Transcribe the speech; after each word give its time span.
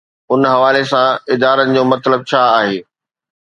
ان 0.31 0.43
حوالي 0.53 0.81
سان 0.91 1.09
ادارن 1.33 1.69
جو 1.75 1.83
مطلب 1.93 2.19
ڇا 2.29 2.41
آهي؟ 2.59 2.77